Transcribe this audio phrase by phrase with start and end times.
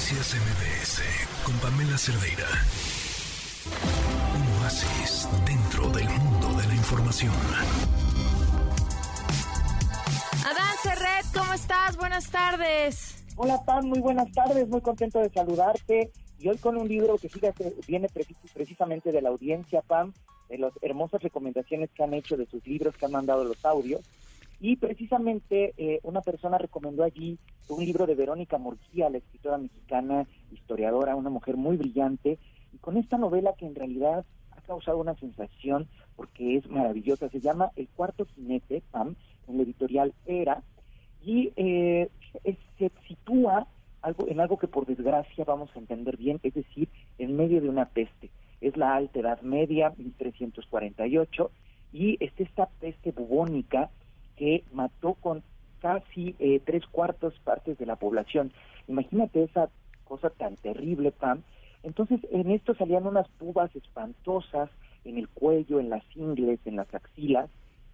[0.00, 1.02] Noticias MBS
[1.44, 2.46] con Pamela Cerdeira.
[4.34, 7.34] Un oasis dentro del mundo de la información.
[10.46, 11.98] Adán Serret, ¿cómo estás?
[11.98, 13.22] Buenas tardes.
[13.36, 16.10] Hola Pam, muy buenas tardes, muy contento de saludarte.
[16.38, 18.08] Y hoy con un libro que fíjate, viene
[18.54, 20.14] precisamente de la audiencia, Pam,
[20.48, 24.00] de las hermosas recomendaciones que han hecho de sus libros, que han mandado los audios.
[24.60, 27.38] Y precisamente eh, una persona recomendó allí
[27.68, 32.38] un libro de Verónica Murguía, la escritora mexicana, historiadora, una mujer muy brillante,
[32.72, 37.40] y con esta novela que en realidad ha causado una sensación porque es maravillosa, se
[37.40, 39.16] llama El cuarto jinete, Pam,
[39.48, 40.62] en la editorial Era,
[41.24, 42.10] y eh,
[42.78, 43.66] se sitúa
[44.02, 47.68] algo, en algo que por desgracia vamos a entender bien, es decir, en medio de
[47.70, 48.30] una peste.
[48.60, 51.50] Es la alta edad media, 1348,
[51.92, 53.90] y es esta peste bubónica
[54.40, 55.42] que mató con
[55.80, 58.52] casi eh, tres cuartos partes de la población.
[58.88, 59.68] Imagínate esa
[60.04, 61.42] cosa tan terrible, Pam.
[61.82, 64.70] Entonces, en esto salían unas pubas espantosas
[65.04, 67.50] en el cuello, en las ingles, en las axilas,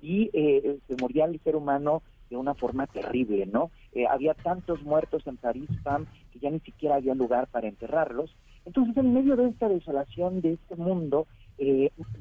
[0.00, 3.70] y eh, se moría el ser humano de una forma terrible, ¿no?
[3.92, 8.34] Eh, había tantos muertos en París, Pam, que ya ni siquiera había lugar para enterrarlos.
[8.64, 11.26] Entonces, en medio de esta desolación de este mundo,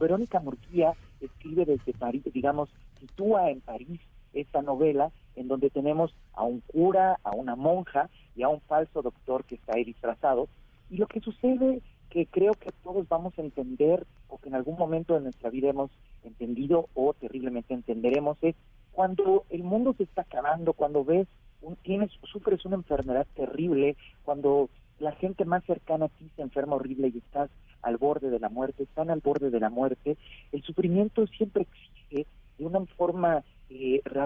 [0.00, 4.00] Verónica Murguía escribe desde París, digamos, sitúa en París
[4.32, 9.02] esta novela en donde tenemos a un cura, a una monja y a un falso
[9.02, 10.48] doctor que está ahí disfrazado.
[10.90, 14.76] Y lo que sucede que creo que todos vamos a entender o que en algún
[14.76, 15.90] momento de nuestra vida hemos
[16.24, 18.56] entendido o terriblemente entenderemos es
[18.92, 21.28] cuando el mundo se está acabando, cuando ves,
[21.60, 26.76] un, tienes, sufres una enfermedad terrible, cuando la gente más cercana a ti se enferma
[26.76, 27.50] horrible y estás
[27.82, 30.16] al borde de la muerte, están al borde de la muerte,
[30.50, 32.26] el sufrimiento siempre exige
[32.58, 33.44] de una forma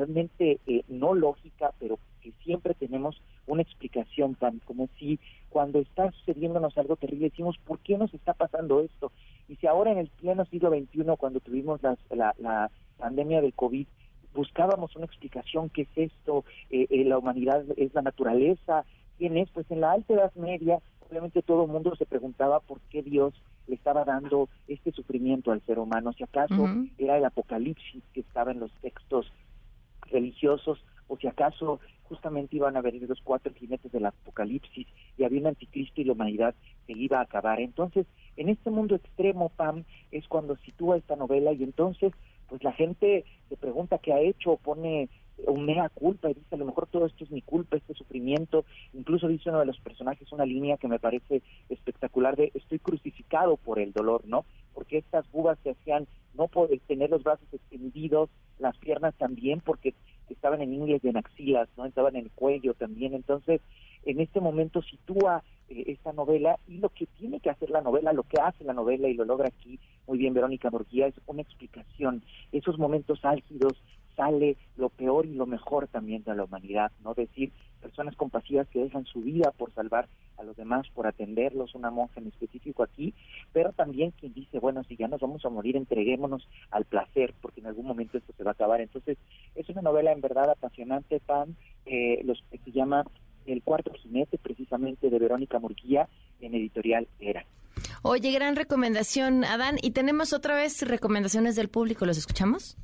[0.00, 5.18] realmente eh, no lógica, pero que siempre tenemos una explicación, tan como si
[5.50, 9.12] cuando está sucediéndonos algo terrible decimos, ¿por qué nos está pasando esto?
[9.48, 11.96] Y si ahora en el pleno siglo XXI, cuando tuvimos la,
[12.38, 13.86] la, pandemia del COVID,
[14.34, 16.44] buscábamos una explicación, ¿qué es esto?
[16.70, 18.84] Eh, la humanidad es la naturaleza,
[19.16, 19.48] ¿quién es?
[19.50, 23.32] Pues en la Alta Edad Media, obviamente todo el mundo se preguntaba por qué Dios
[23.66, 28.52] le estaba dando este sufrimiento al ser humano, si acaso era el apocalipsis que estaba
[28.52, 29.32] en los textos
[30.10, 35.40] religiosos, o si acaso justamente iban a venir los cuatro jinetes del apocalipsis y había
[35.40, 36.54] un anticristo y la humanidad
[36.86, 37.60] se iba a acabar.
[37.60, 38.06] Entonces,
[38.36, 42.12] en este mundo extremo, Pam, es cuando sitúa esta novela y entonces,
[42.48, 45.08] pues la gente se pregunta qué ha hecho, pone
[45.46, 48.64] un mea culpa y dice a lo mejor todo esto es mi culpa, este sufrimiento,
[48.92, 53.56] incluso dice uno de los personajes una línea que me parece espectacular de estoy crucificado
[53.56, 54.44] por el dolor, ¿no?
[54.74, 59.94] Porque estas bubas se hacían no por tener los brazos extendidos, las piernas también, porque
[60.28, 61.86] estaban en inglés y en axilas, ¿no?
[61.86, 63.60] Estaban en el cuello también, entonces
[64.04, 68.12] en este momento sitúa eh, esta novela y lo que tiene que hacer la novela,
[68.12, 71.42] lo que hace la novela y lo logra aquí muy bien Verónica Borguía es una
[71.42, 72.22] explicación,
[72.52, 73.74] esos momentos álgidos
[74.20, 77.14] sale lo peor y lo mejor también de la humanidad, ¿no?
[77.14, 81.90] Decir, personas compasivas que dejan su vida por salvar a los demás, por atenderlos, una
[81.90, 83.14] monja en específico aquí,
[83.54, 87.60] pero también quien dice, bueno, si ya nos vamos a morir, entreguémonos al placer, porque
[87.60, 88.82] en algún momento esto se va a acabar.
[88.82, 89.16] Entonces,
[89.54, 93.04] es una novela en verdad apasionante, Pan, eh, los, se llama
[93.46, 96.10] El cuarto jinete, precisamente de Verónica Murguía,
[96.42, 97.46] en editorial Era.
[98.02, 99.76] Oye, gran recomendación, Adán.
[99.80, 102.76] Y tenemos otra vez recomendaciones del público, ¿los escuchamos?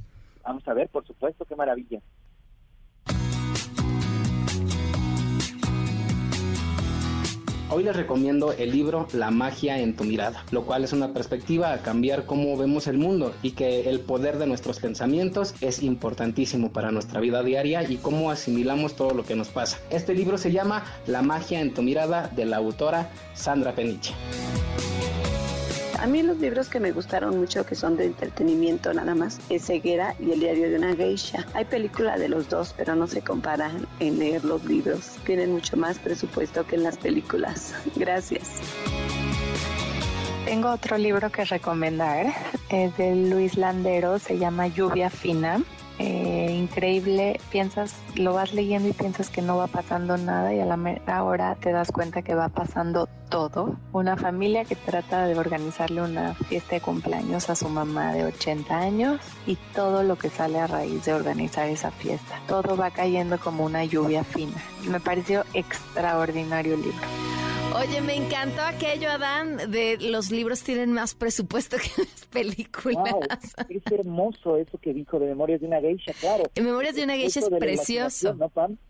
[0.46, 2.00] Vamos a ver, por supuesto, qué maravilla.
[7.68, 11.72] Hoy les recomiendo el libro La magia en tu mirada, lo cual es una perspectiva
[11.72, 16.72] a cambiar cómo vemos el mundo y que el poder de nuestros pensamientos es importantísimo
[16.72, 19.78] para nuestra vida diaria y cómo asimilamos todo lo que nos pasa.
[19.90, 24.14] Este libro se llama La magia en tu mirada de la autora Sandra Peniche.
[25.98, 29.66] A mí los libros que me gustaron mucho, que son de entretenimiento nada más, es
[29.66, 31.46] Ceguera y El diario de una geisha.
[31.54, 35.16] Hay película de los dos, pero no se comparan en leer los libros.
[35.24, 37.74] Tienen mucho más presupuesto que en las películas.
[37.96, 38.60] Gracias.
[40.44, 42.26] Tengo otro libro que recomendar,
[42.68, 45.60] es de Luis Landero, se llama Lluvia Fina.
[45.98, 50.66] Eh, increíble, piensas, lo vas leyendo y piensas que no va pasando nada y a
[50.66, 53.76] la mera hora te das cuenta que va pasando todo.
[53.92, 58.78] Una familia que trata de organizarle una fiesta de cumpleaños a su mamá de 80
[58.78, 62.40] años y todo lo que sale a raíz de organizar esa fiesta.
[62.46, 64.56] Todo va cayendo como una lluvia fina.
[64.88, 67.35] Me pareció extraordinario el libro.
[67.78, 73.14] Oye, me encantó aquello, Adán, de los libros tienen más presupuesto que las películas.
[73.68, 76.44] es hermoso eso que dijo de Memorias de una Geisha, claro.
[76.56, 78.34] Memorias de una Geisha es precioso.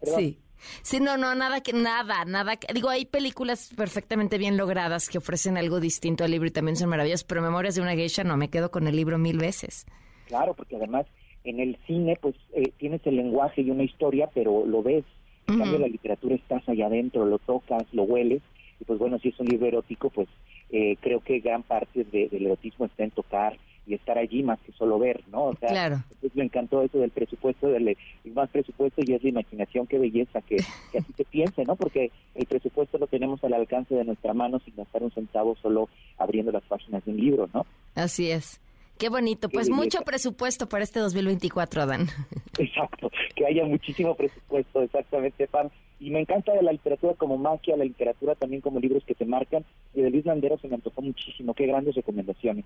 [0.03, 0.39] Sí.
[0.83, 2.57] Sí, no, no, nada que, nada, nada.
[2.57, 6.77] Que, digo, hay películas perfectamente bien logradas que ofrecen algo distinto al libro y también
[6.77, 9.87] son maravillosas, pero Memorias de una geisha no, me quedo con el libro mil veces.
[10.27, 11.07] Claro, porque además
[11.45, 15.05] en el cine, pues eh, tienes el lenguaje y una historia, pero lo ves.
[15.49, 18.43] En cambio, la literatura estás allá adentro, lo tocas, lo hueles.
[18.81, 20.29] Y pues bueno, si es un libro erótico, pues
[20.71, 23.57] eh, creo que gran parte del erotismo está en tocar
[23.87, 25.45] y estar allí más que solo ver, ¿no?
[25.45, 25.97] O sea, claro.
[26.11, 27.97] Entonces me encantó eso del presupuesto, del
[28.35, 30.57] más presupuesto y es la imaginación, qué belleza que,
[30.91, 31.77] que así se piense, ¿no?
[31.77, 35.89] Porque el presupuesto lo tenemos al alcance de nuestra mano sin gastar un centavo solo
[36.19, 37.65] abriendo las páginas de un libro, ¿no?
[37.95, 38.61] Así es.
[38.99, 39.49] Qué bonito.
[39.49, 42.09] Pues mucho presupuesto para este 2024, Adán.
[42.59, 45.69] Exacto, que haya muchísimo presupuesto, exactamente, Pam.
[45.99, 49.65] Y me encanta la literatura como magia, la literatura también como libros que te marcan.
[49.95, 51.55] Y de Luis Landero se me antojó muchísimo.
[51.55, 52.65] Qué grandes recomendaciones.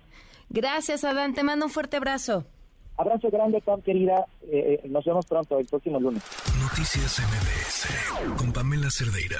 [0.49, 1.33] Gracias, Adán.
[1.33, 2.45] Te mando un fuerte abrazo.
[2.97, 4.25] Abrazo grande, Pam, querida.
[4.43, 6.23] Eh, eh, nos vemos pronto, el próximo lunes.
[6.59, 9.39] Noticias MBS con Pamela Cerdeira.